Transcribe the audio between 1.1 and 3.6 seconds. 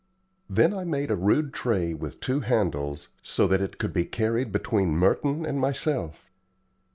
a rude tray with two handles, so